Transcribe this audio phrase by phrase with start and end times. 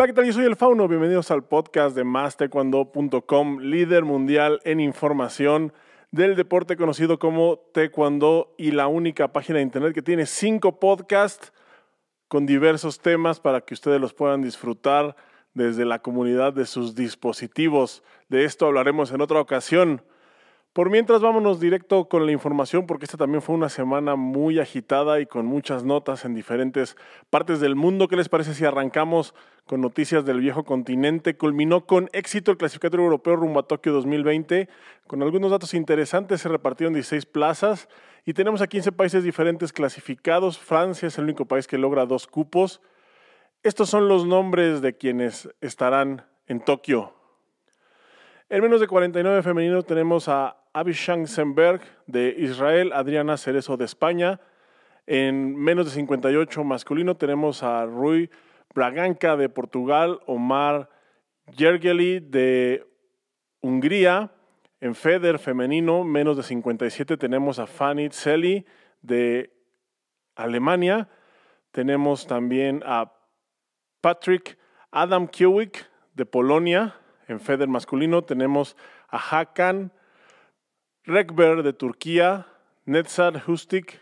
[0.00, 0.24] Hola, ¿qué tal?
[0.24, 0.88] Yo soy el Fauno.
[0.88, 5.74] Bienvenidos al podcast de MásTaekwondo.com, líder mundial en información
[6.10, 11.52] del deporte conocido como Taekwondo y la única página de internet que tiene cinco podcasts
[12.28, 15.16] con diversos temas para que ustedes los puedan disfrutar
[15.52, 18.02] desde la comunidad de sus dispositivos.
[18.30, 20.00] De esto hablaremos en otra ocasión.
[20.72, 25.20] Por mientras vámonos directo con la información porque esta también fue una semana muy agitada
[25.20, 26.96] y con muchas notas en diferentes
[27.28, 28.06] partes del mundo.
[28.06, 29.34] ¿Qué les parece si arrancamos
[29.66, 31.36] con noticias del viejo continente?
[31.36, 34.68] Culminó con éxito el clasificatorio europeo rumbo a Tokio 2020.
[35.08, 37.88] Con algunos datos interesantes se repartieron 16 plazas
[38.24, 40.56] y tenemos a 15 países diferentes clasificados.
[40.56, 42.80] Francia es el único país que logra dos cupos.
[43.64, 47.12] Estos son los nombres de quienes estarán en Tokio.
[48.48, 54.40] En menos de 49 femenino tenemos a Abishang Senberg de Israel, Adriana Cerezo de España.
[55.06, 58.30] En menos de 58 masculino tenemos a Rui
[58.72, 60.88] Braganca de Portugal, Omar
[61.56, 62.86] Yergeli de
[63.60, 64.30] Hungría.
[64.80, 68.64] En Feder femenino, menos de 57, tenemos a Fanny Tseli
[69.02, 69.52] de
[70.36, 71.08] Alemania.
[71.72, 73.12] Tenemos también a
[74.00, 74.56] Patrick
[74.92, 76.94] Adam Kiewicz de Polonia.
[77.26, 78.76] En Feder masculino tenemos
[79.08, 79.92] a Hakan
[81.10, 82.46] Rekber de Turquía,
[82.86, 83.98] Netzar Hustik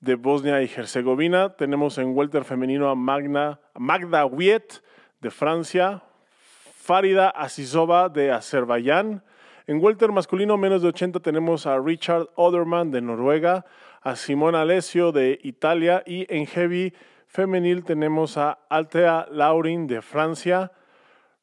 [0.00, 1.54] de Bosnia y Herzegovina.
[1.56, 4.82] Tenemos en welter femenino a Magna, Magda Wiet
[5.20, 6.02] de Francia,
[6.74, 9.22] Farida Asisova de Azerbaiyán.
[9.66, 13.66] En welter masculino menos de 80 tenemos a Richard Oderman de Noruega,
[14.00, 16.94] a Simona Alessio de Italia y en heavy
[17.26, 20.72] femenil tenemos a Altea Laurin de Francia,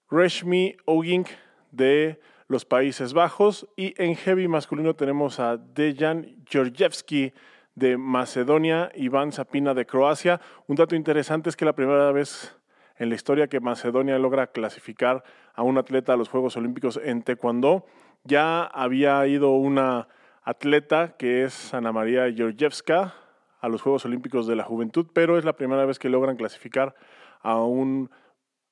[0.09, 1.27] Reshmi Ogink
[1.69, 3.67] de los Países Bajos.
[3.75, 7.33] Y en heavy masculino tenemos a Dejan Georgievski
[7.75, 10.39] de Macedonia, Iván Zapina de Croacia.
[10.67, 12.55] Un dato interesante es que la primera vez
[12.97, 17.23] en la historia que Macedonia logra clasificar a un atleta a los Juegos Olímpicos en
[17.23, 17.85] Taekwondo.
[18.23, 20.07] Ya había ido una
[20.43, 23.13] atleta que es Ana María Georgievska
[23.59, 26.95] a los Juegos Olímpicos de la Juventud, pero es la primera vez que logran clasificar
[27.41, 28.09] a un,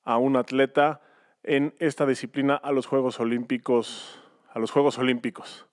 [0.03, 1.01] a un atleta
[1.43, 4.19] en esta disciplina a los Juegos Olímpicos.
[4.53, 5.65] A los Juegos Olímpicos.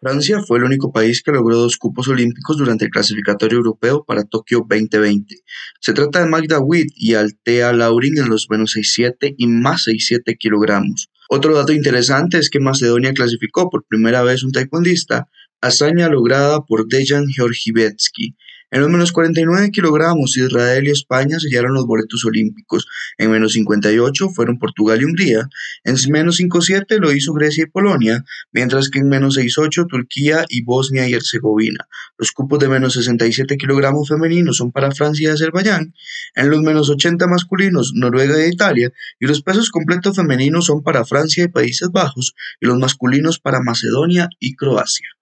[0.00, 4.22] Francia fue el único país que logró dos cupos olímpicos durante el clasificatorio europeo para
[4.22, 5.42] Tokio 2020.
[5.80, 10.36] Se trata de Magda Witt y Altea Laurin en los menos 67 y más 67
[10.36, 11.10] kilogramos.
[11.28, 15.28] Otro dato interesante es que Macedonia clasificó por primera vez un taekwondista,
[15.60, 18.36] hazaña lograda por Dejan Georgivetsky,
[18.70, 22.86] en los menos 49 kilogramos, Israel y España sellaron los boletos olímpicos.
[23.16, 25.48] En menos 58 fueron Portugal y Hungría.
[25.84, 30.64] En menos 57 lo hizo Grecia y Polonia, mientras que en menos 68 Turquía y
[30.64, 31.88] Bosnia y Herzegovina.
[32.18, 35.94] Los cupos de menos 67 kilogramos femeninos son para Francia y Azerbaiyán.
[36.34, 38.92] En los menos 80 masculinos, Noruega e Italia.
[39.18, 42.34] Y los pesos completos femeninos son para Francia y Países Bajos.
[42.60, 45.17] Y los masculinos para Macedonia y Croacia.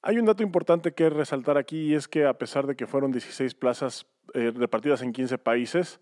[0.00, 3.10] Hay un dato importante que resaltar aquí y es que a pesar de que fueron
[3.10, 6.00] 16 plazas eh, repartidas en 15 países,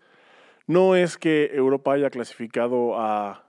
[0.67, 3.45] no es que Europa haya clasificado a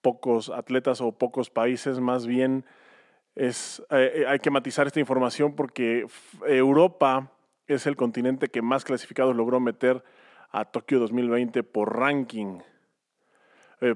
[0.00, 2.64] pocos atletas o pocos países, más bien
[3.36, 6.06] es, eh, eh, hay que matizar esta información porque
[6.46, 7.30] Europa
[7.68, 10.02] es el continente que más clasificados logró meter
[10.50, 12.58] a Tokio 2020 por ranking.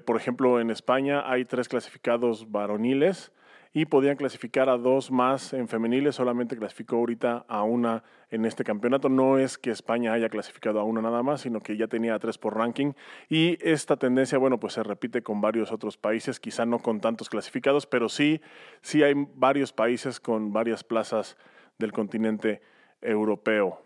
[0.05, 3.33] por ejemplo, en España hay tres clasificados varoniles
[3.77, 8.65] y podían clasificar a dos más en femeniles, solamente clasificó ahorita a una en este
[8.65, 9.11] campeonato.
[9.11, 12.19] No es que España haya clasificado a una nada más, sino que ya tenía a
[12.19, 12.95] tres por ranking
[13.29, 17.29] y esta tendencia, bueno, pues se repite con varios otros países, quizá no con tantos
[17.29, 18.41] clasificados, pero sí,
[18.81, 21.37] sí hay varios países con varias plazas
[21.79, 22.63] del continente
[23.03, 23.83] europeo.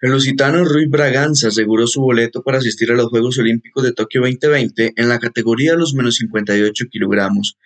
[0.00, 4.22] El lusitano Rui Braganza aseguró su boleto para asistir a los Juegos Olímpicos de Tokio
[4.22, 7.56] 2020 en la categoría de los menos 58 kilogramos.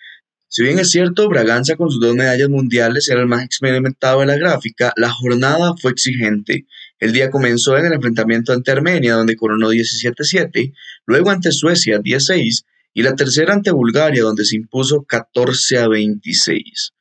[0.55, 4.27] Si bien es cierto, Braganza con sus dos medallas mundiales era el más experimentado de
[4.27, 6.67] la gráfica, la jornada fue exigente.
[6.99, 10.75] El día comenzó en el enfrentamiento ante Armenia, donde coronó 17-7,
[11.07, 16.93] luego ante Suecia 10-6 y la tercera ante Bulgaria, donde se impuso 14-26.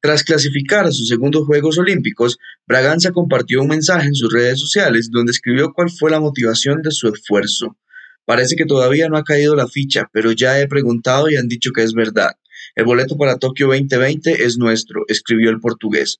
[0.00, 5.10] Tras clasificar a sus segundos Juegos Olímpicos, Braganza compartió un mensaje en sus redes sociales
[5.10, 7.76] donde escribió cuál fue la motivación de su esfuerzo.
[8.24, 11.70] Parece que todavía no ha caído la ficha, pero ya he preguntado y han dicho
[11.70, 12.30] que es verdad.
[12.74, 16.18] El boleto para Tokio 2020 es nuestro, escribió el portugués.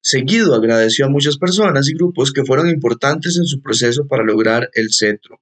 [0.00, 4.68] Seguido agradeció a muchas personas y grupos que fueron importantes en su proceso para lograr
[4.74, 5.40] el cetro.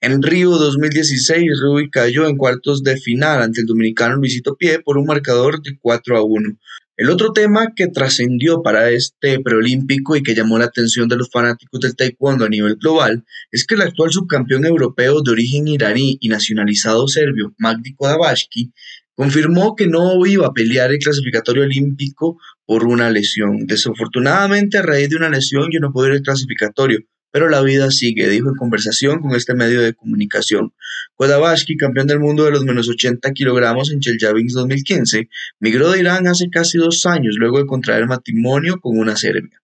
[0.00, 4.96] En Río 2016, Rui cayó en cuartos de final ante el dominicano Luisito Pie por
[4.96, 6.56] un marcador de 4 a 1.
[6.96, 11.30] El otro tema que trascendió para este preolímpico y que llamó la atención de los
[11.30, 16.18] fanáticos del taekwondo a nivel global es que el actual subcampeón europeo de origen iraní
[16.20, 18.72] y nacionalizado serbio, Magdi Kodabashki,
[19.18, 23.66] confirmó que no iba a pelear el clasificatorio olímpico por una lesión.
[23.66, 27.00] Desafortunadamente, a raíz de una lesión, yo no puedo ir al clasificatorio,
[27.32, 30.72] pero la vida sigue, dijo en conversación con este medio de comunicación.
[31.16, 35.28] Kodabashki, campeón del mundo de los menos 80 kilogramos en Chelyabinsk 2015,
[35.58, 39.60] migró de Irán hace casi dos años luego de contraer matrimonio con una serbia.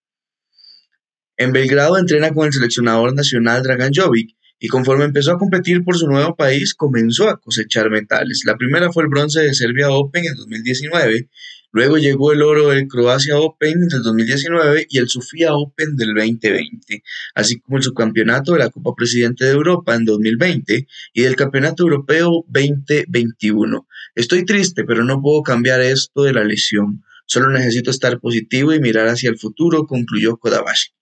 [1.37, 5.97] En Belgrado entrena con el seleccionador nacional Dragan Jovic y conforme empezó a competir por
[5.97, 8.43] su nuevo país comenzó a cosechar metales.
[8.45, 11.29] La primera fue el bronce de Serbia Open en 2019
[11.75, 17.03] Luego llegó el oro del Croacia Open del 2019 y el Sofía Open del 2020,
[17.33, 21.83] así como el subcampeonato de la Copa Presidente de Europa en 2020 y del Campeonato
[21.83, 23.89] Europeo 2021.
[24.15, 27.03] Estoy triste, pero no puedo cambiar esto de la lesión.
[27.25, 30.94] Solo necesito estar positivo y mirar hacia el futuro, concluyó Kodabashi.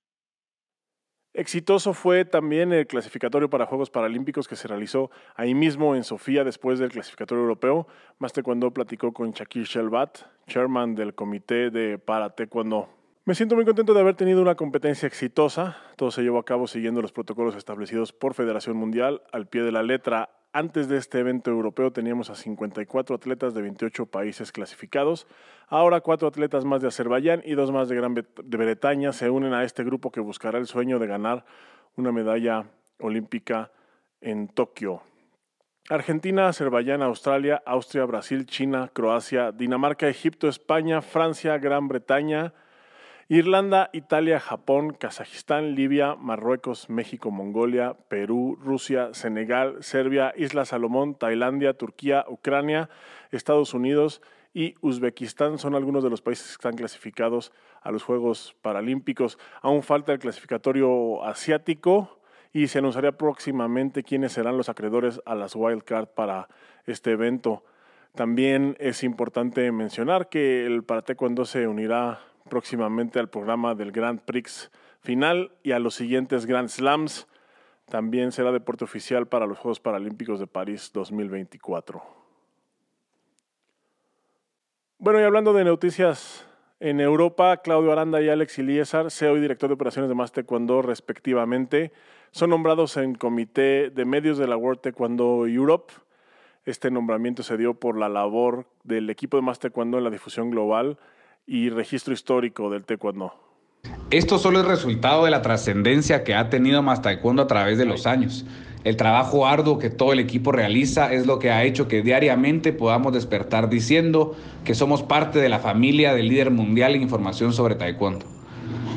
[1.36, 6.44] Exitoso fue también el clasificatorio para Juegos Paralímpicos que se realizó ahí mismo en Sofía
[6.44, 7.88] después del clasificatorio europeo.
[8.20, 12.88] Más cuando platicó con Shakir Shelbat, chairman del comité de para taekwondo.
[13.26, 15.78] Me siento muy contento de haber tenido una competencia exitosa.
[15.96, 19.72] Todo se llevó a cabo siguiendo los protocolos establecidos por Federación Mundial al pie de
[19.72, 25.28] la letra antes de este evento europeo teníamos a 54 atletas de 28 países clasificados.
[25.68, 29.64] Ahora cuatro atletas más de Azerbaiyán y dos más de Gran Bretaña se unen a
[29.64, 31.44] este grupo que buscará el sueño de ganar
[31.96, 32.66] una medalla
[33.00, 33.72] olímpica
[34.22, 35.02] en Tokio.
[35.90, 42.54] Argentina, Azerbaiyán, Australia, Austria, Brasil, China, Croacia, Dinamarca, Egipto, España, Francia, Gran Bretaña,
[43.34, 51.74] Irlanda, Italia, Japón, Kazajistán, Libia, Marruecos, México, Mongolia, Perú, Rusia, Senegal, Serbia, Islas Salomón, Tailandia,
[51.74, 52.92] Turquía, Ucrania,
[53.32, 54.22] Estados Unidos
[54.54, 57.52] y Uzbekistán son algunos de los países que están clasificados
[57.82, 59.40] a los Juegos Paralímpicos.
[59.64, 62.20] Aún falta el clasificatorio asiático
[62.54, 66.50] y se anunciará próximamente quiénes serán los acreedores a las wildcard para
[66.86, 67.64] este evento.
[68.14, 72.20] También es importante mencionar que el para cuando se unirá
[72.50, 77.28] próximamente al programa del Grand Prix final y a los siguientes Grand Slams.
[77.90, 82.02] También será deporte oficial para los Juegos Paralímpicos de París 2024.
[84.98, 86.48] Bueno, y hablando de noticias
[86.80, 90.82] en Europa, Claudio Aranda y Alex Iliesar, CEO y director de operaciones de Más Taekwondo
[90.82, 91.92] respectivamente,
[92.32, 95.94] son nombrados en comité de medios de la World Taekwondo Europe.
[96.66, 100.50] Este nombramiento se dio por la labor del equipo de Más Taekwondo en la difusión
[100.52, 100.98] global
[101.46, 103.34] y registro histórico del taekwondo.
[104.12, 107.86] Esto solo es resultado de la trascendencia que ha tenido Más Taekwondo a través de
[107.86, 108.46] los años.
[108.84, 112.74] El trabajo arduo que todo el equipo realiza es lo que ha hecho que diariamente
[112.74, 117.76] podamos despertar diciendo que somos parte de la familia del líder mundial en información sobre
[117.76, 118.26] Taekwondo.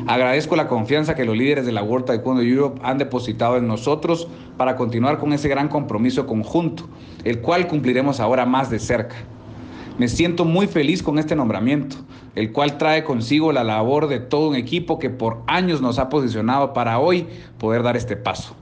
[0.06, 4.28] Agradezco la confianza que los líderes de la World Taekwondo Europe han depositado en nosotros
[4.56, 6.88] para continuar con ese gran compromiso conjunto,
[7.25, 9.16] el cual cumpliremos ahora más de cerca.
[9.98, 11.96] Me siento muy feliz con este nombramiento,
[12.34, 16.10] el cual trae consigo la labor de todo un equipo que por años nos ha
[16.10, 17.26] posicionado para hoy
[17.58, 18.54] poder dar este paso.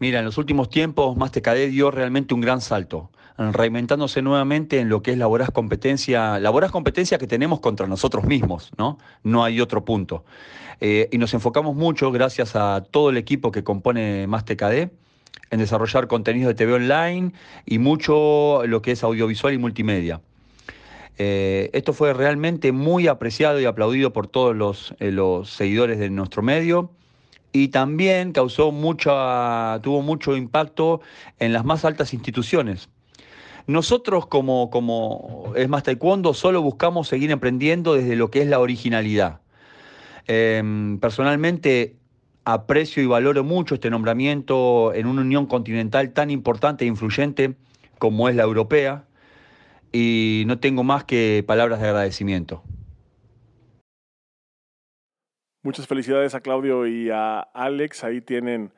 [0.00, 5.02] Mira, en los últimos tiempos MasterCAD dio realmente un gran salto, reinventándose nuevamente en lo
[5.02, 8.98] que es la competencia, la voraz competencia que tenemos contra nosotros mismos, ¿no?
[9.22, 10.24] No hay otro punto.
[10.80, 14.88] Eh, y nos enfocamos mucho, gracias a todo el equipo que compone MasterCAD,
[15.50, 17.32] en desarrollar contenidos de TV online
[17.66, 20.20] y mucho lo que es audiovisual y multimedia.
[21.18, 26.08] Eh, esto fue realmente muy apreciado y aplaudido por todos los, eh, los, seguidores de
[26.08, 26.90] nuestro medio
[27.52, 31.02] y también causó mucha, tuvo mucho impacto
[31.38, 32.88] en las más altas instituciones.
[33.66, 38.58] Nosotros como, como es más taekwondo solo buscamos seguir emprendiendo desde lo que es la
[38.58, 39.40] originalidad.
[40.26, 41.96] Em, personalmente
[42.52, 47.54] aprecio y valoro mucho este nombramiento en una unión continental tan importante e influyente
[47.98, 49.04] como es la europea
[49.92, 52.62] y no tengo más que palabras de agradecimiento.
[55.62, 58.72] Muchas felicidades a Claudio y a Alex, ahí tienen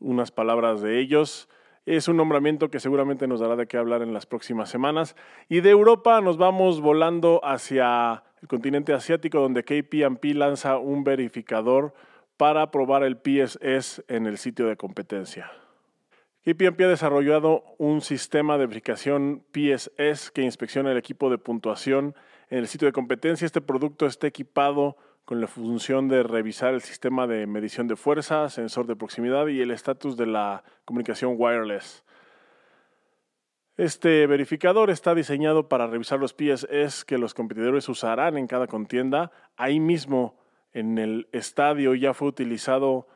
[0.00, 1.48] unas palabras de ellos.
[1.86, 5.14] Es un nombramiento que seguramente nos dará de qué hablar en las próximas semanas.
[5.48, 11.94] Y de Europa nos vamos volando hacia el continente asiático, donde KPMP lanza un verificador
[12.40, 15.52] para probar el PSS en el sitio de competencia.
[16.42, 22.14] KPMP ha desarrollado un sistema de verificación PSS que inspecciona el equipo de puntuación
[22.48, 23.44] en el sitio de competencia.
[23.44, 28.48] Este producto está equipado con la función de revisar el sistema de medición de fuerza,
[28.48, 32.04] sensor de proximidad y el estatus de la comunicación wireless.
[33.76, 39.30] Este verificador está diseñado para revisar los PSS que los competidores usarán en cada contienda.
[39.58, 40.39] Ahí mismo
[40.72, 43.08] en el estadio ya fue utilizado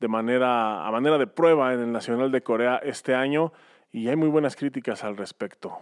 [0.00, 3.52] de manera, a manera de prueba en el Nacional de Corea este año
[3.92, 5.78] y hay muy buenas críticas al respecto.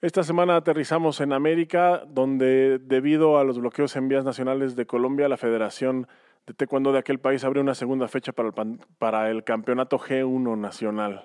[0.00, 5.28] Esta semana aterrizamos en América, donde debido a los bloqueos en vías nacionales de Colombia,
[5.28, 6.06] la Federación
[6.46, 10.56] de Taekwondo de aquel país abrió una segunda fecha para el, para el campeonato G1
[10.56, 11.24] nacional.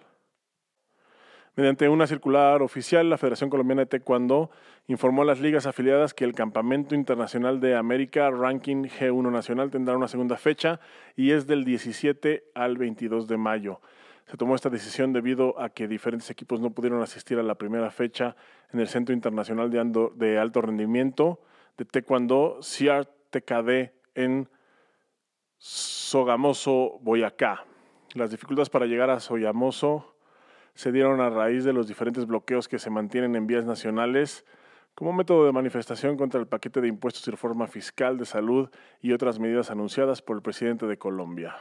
[1.55, 4.49] Mediante una circular oficial, la Federación Colombiana de Taekwondo
[4.87, 9.95] informó a las ligas afiliadas que el Campamento Internacional de América Ranking G1 Nacional tendrá
[9.95, 10.79] una segunda fecha
[11.15, 13.81] y es del 17 al 22 de mayo.
[14.25, 17.91] Se tomó esta decisión debido a que diferentes equipos no pudieron asistir a la primera
[17.91, 18.35] fecha
[18.71, 21.39] en el Centro Internacional de, Alto Rendimiento
[21.77, 24.49] de Taekwondo CIAR TKD en
[25.59, 27.63] Sogamoso, Boyacá.
[28.15, 30.12] Las dificultades para llegar a Sogamoso
[30.75, 34.45] se dieron a raíz de los diferentes bloqueos que se mantienen en vías nacionales
[34.95, 38.69] como método de manifestación contra el paquete de impuestos y reforma fiscal de salud
[39.01, 41.55] y otras medidas anunciadas por el presidente de Colombia.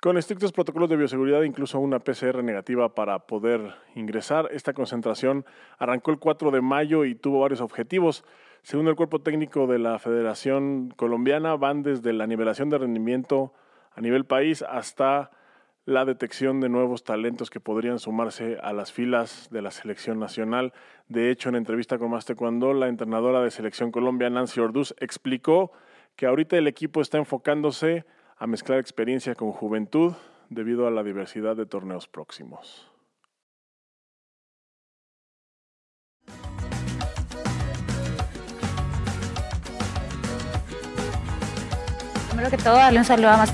[0.00, 5.46] Con estrictos protocolos de bioseguridad, incluso una PCR negativa para poder ingresar, esta concentración
[5.78, 8.22] arrancó el 4 de mayo y tuvo varios objetivos.
[8.62, 13.54] Según el cuerpo técnico de la Federación Colombiana, van desde la nivelación de rendimiento
[13.94, 15.30] a nivel país hasta
[15.86, 20.72] la detección de nuevos talentos que podrían sumarse a las filas de la selección nacional.
[21.08, 25.72] De hecho, en entrevista con Más la entrenadora de Selección Colombia, Nancy Orduz, explicó
[26.16, 30.14] que ahorita el equipo está enfocándose a mezclar experiencia con juventud
[30.48, 32.90] debido a la diversidad de torneos próximos.
[42.28, 43.52] Primero que todo, darle un saludo a Más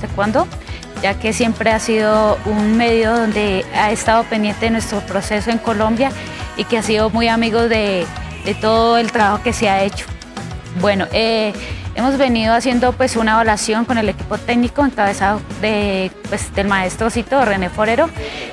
[1.03, 5.59] ya que siempre ha sido un medio donde ha estado pendiente de nuestro proceso en
[5.59, 6.11] Colombia
[6.57, 8.07] y que ha sido muy amigo de,
[8.61, 10.07] todo el trabajo que se ha hecho.
[10.81, 11.53] Bueno, eh,
[11.95, 17.11] hemos venido haciendo pues una evaluación con el equipo técnico encabezado de, pues, del maestro
[17.11, 18.09] Cito René Forero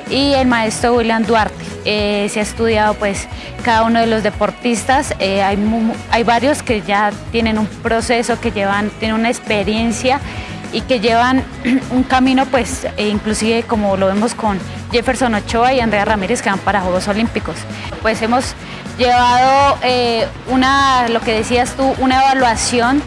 [0.09, 1.65] y el maestro William Duarte.
[1.85, 3.27] Eh, se ha estudiado pues
[3.63, 5.57] cada uno de los deportistas, eh, hay,
[6.11, 10.19] hay varios que ya tienen un proceso, que llevan, tienen una experiencia
[10.71, 11.43] y que llevan
[11.91, 14.59] un camino, pues, e inclusive como lo vemos con
[14.91, 17.55] Jefferson Ochoa y Andrea Ramírez que van para Juegos Olímpicos.
[18.01, 18.53] Pues hemos
[18.97, 23.01] llevado eh, una, lo que decías tú, una evaluación.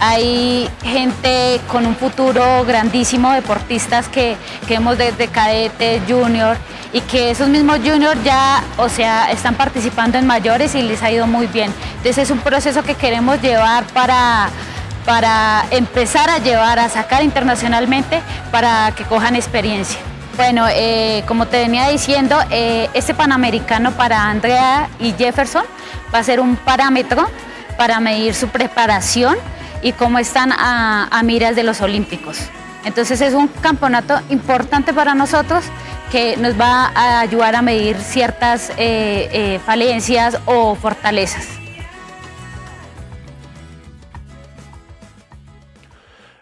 [0.00, 6.56] Hay gente con un futuro grandísimo, deportistas que, que vemos desde cadete, junior,
[6.92, 11.10] y que esos mismos juniors ya, o sea, están participando en mayores y les ha
[11.10, 11.72] ido muy bien.
[11.96, 14.50] Entonces es un proceso que queremos llevar para
[15.04, 19.98] para empezar a llevar, a sacar internacionalmente para que cojan experiencia.
[20.36, 25.64] Bueno, eh, como te venía diciendo, este Panamericano para Andrea y Jefferson
[26.14, 27.28] va a ser un parámetro
[27.76, 29.36] para medir su preparación
[29.82, 32.38] y cómo están a, miras de los Olímpicos.
[32.84, 35.64] Entonces es un campeonato importante para nosotros
[36.10, 41.61] que nos va a ayudar a medir ciertas eh, falencias o fortalezas.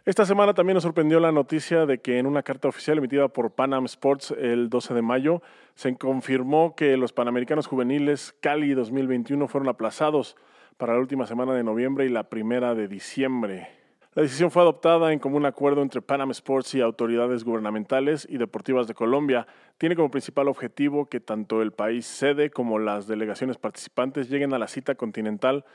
[0.07, 3.51] Esta semana también nos sorprendió la noticia de que en una carta oficial emitida por
[3.51, 5.43] Panam Sports el 12 de mayo
[5.75, 10.39] se confirmó que los Panamericanos Juveniles Cali 2021 fueron aplazados
[10.79, 13.69] para la última semana de noviembre y la primera de diciembre.
[14.15, 18.87] La decisión fue adoptada en común acuerdo entre Panam Sports y autoridades gubernamentales y deportivas
[18.87, 19.47] de Colombia.
[19.77, 24.59] Tiene como principal objetivo que tanto el país sede como las delegaciones participantes lleguen a
[24.59, 25.67] la cita continental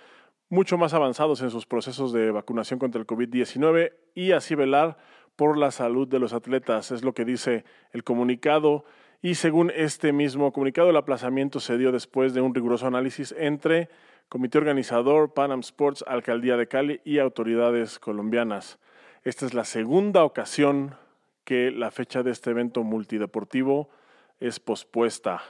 [0.50, 4.98] mucho más avanzados en sus procesos de vacunación contra el COVID-19 y así velar
[5.36, 8.86] por la salud de los atletas, es lo que dice el comunicado.
[9.22, 13.90] Y según este mismo comunicado, el aplazamiento se dio después de un riguroso análisis entre
[14.30, 18.80] comité organizador, Panam Sports, Alcaldía de Cali y autoridades colombianas.
[19.24, 20.96] Esta es la segunda ocasión
[21.44, 23.90] que la fecha de este evento multideportivo
[24.40, 25.42] es pospuesta.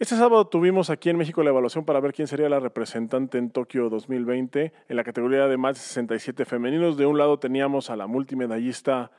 [0.00, 3.50] Este sábado tuvimos aquí en México la evaluación para ver quién sería la representante en
[3.50, 6.96] Tokio 2020 en la categoría de más de 67 femeninos.
[6.96, 9.10] De un lado teníamos a la multimedallista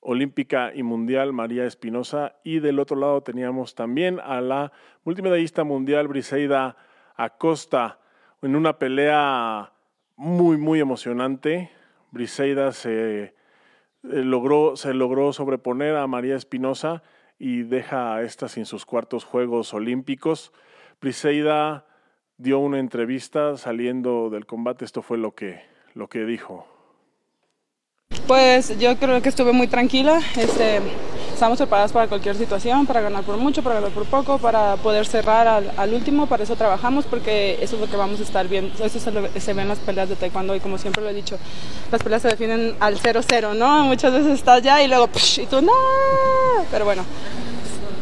[0.00, 4.72] olímpica y mundial María Espinosa y del otro lado teníamos también a la
[5.04, 6.76] multimedallista mundial Briseida
[7.14, 8.00] Acosta
[8.42, 9.74] en una pelea
[10.16, 11.70] muy muy emocionante.
[12.10, 13.34] Briseida se eh,
[14.02, 17.04] logró, se logró sobreponer a María Espinosa
[17.38, 20.52] y deja a esta sin sus cuartos Juegos Olímpicos.
[21.00, 21.86] Briseida
[22.36, 25.62] dio una entrevista saliendo del combate, esto fue lo que,
[25.94, 26.66] lo que dijo.
[28.26, 30.80] Pues yo creo que estuve muy tranquila, este,
[31.34, 35.04] estamos preparados para cualquier situación, para ganar por mucho, para ganar por poco, para poder
[35.04, 38.72] cerrar al, último, para eso trabajamos porque eso es lo que vamos a estar viendo,
[38.82, 41.36] eso se, se ve en las peleas de taekwondo y como siempre lo he dicho,
[41.90, 43.84] las peleas se definen al 0-0, ¿no?
[43.84, 45.72] Muchas veces estás ya y luego y tú no,
[46.70, 47.04] pero bueno,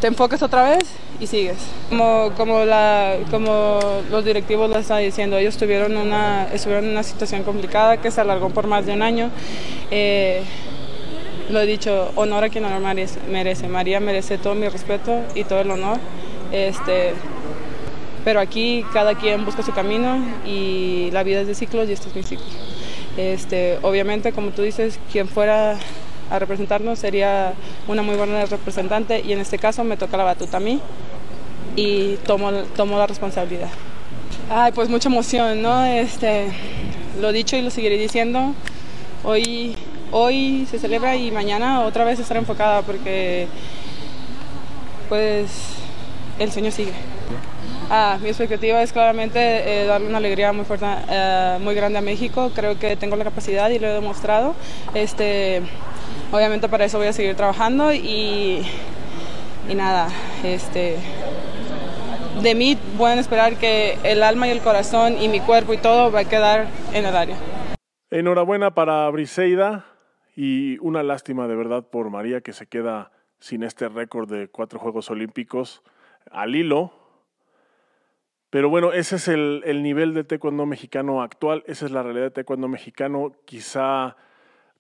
[0.01, 0.85] te enfocas otra vez
[1.19, 1.59] y sigues.
[1.89, 3.79] Como, como, la, como
[4.11, 8.21] los directivos lo están diciendo, ellos tuvieron una, estuvieron en una situación complicada que se
[8.21, 9.31] alargó por más de un año.
[9.91, 10.43] Eh,
[11.53, 12.81] lo he dicho, honor a quien honor
[13.31, 13.69] merece.
[13.69, 15.99] María merece todo mi respeto y todo el honor.
[16.51, 17.15] Este,
[18.25, 22.09] pero aquí cada quien busca su camino y la vida es de ciclos y este
[22.09, 22.47] es mi ciclo.
[23.17, 25.77] Este, obviamente, como tú dices, quien fuera
[26.31, 27.53] a representarnos sería
[27.89, 30.81] una muy buena representante y en este caso me toca la batuta a mí
[31.77, 33.69] y tomo, tomo la responsabilidad.
[34.51, 35.85] Ay, pues mucha emoción, ¿no?
[35.85, 36.47] Este,
[37.21, 38.55] lo dicho y lo seguiré diciendo.
[39.25, 39.77] Hoy,
[40.13, 43.49] hoy se celebra y mañana otra vez estaré enfocada porque
[45.09, 45.75] pues
[46.39, 46.93] el sueño sigue.
[47.91, 52.03] Ah, mi expectativa es claramente eh, darle una alegría muy fuerte, eh, muy grande a
[52.03, 52.51] México.
[52.55, 54.55] Creo que tengo la capacidad y lo he demostrado.
[54.95, 55.63] Este,
[56.31, 58.67] obviamente para eso voy a seguir trabajando y,
[59.69, 60.09] y nada,
[60.43, 60.97] este,
[62.41, 66.11] de mí pueden esperar que el alma y el corazón y mi cuerpo y todo
[66.11, 67.37] va a quedar en el área.
[68.11, 69.92] Enhorabuena para Briseida
[70.35, 74.79] y una lástima de verdad por María que se queda sin este récord de cuatro
[74.79, 75.83] Juegos Olímpicos
[76.31, 76.93] al hilo.
[78.51, 82.27] Pero bueno, ese es el, el nivel de taekwondo mexicano actual, esa es la realidad
[82.27, 83.33] de taekwondo mexicano.
[83.45, 84.17] Quizá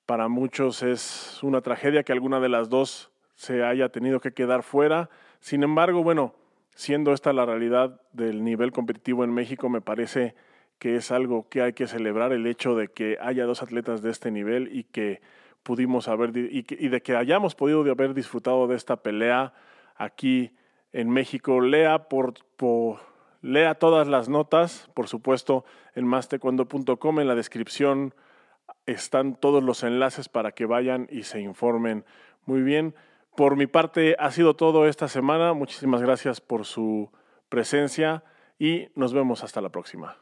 [0.07, 4.63] para muchos es una tragedia que alguna de las dos se haya tenido que quedar
[4.63, 5.11] fuera.
[5.41, 6.35] Sin embargo, bueno,
[6.75, 10.35] siendo esta la realidad del nivel competitivo en México, me parece
[10.79, 14.11] que es algo que hay que celebrar el hecho de que haya dos atletas de
[14.11, 15.21] este nivel y que
[15.63, 19.53] pudimos haber y, de que hayamos podido haber disfrutado de esta pelea
[19.97, 20.57] aquí
[20.93, 21.61] en México.
[21.61, 22.35] Lea por,
[23.41, 25.65] lea todas las notas, por supuesto,
[25.95, 28.15] en mastecuando.com en la descripción
[28.87, 32.05] están todos los enlaces para que vayan y se informen
[32.45, 32.95] muy bien.
[33.37, 35.53] Por mi parte ha sido todo esta semana.
[35.53, 37.11] Muchísimas gracias por su
[37.49, 38.25] presencia
[38.59, 40.17] y nos vemos hasta la próxima.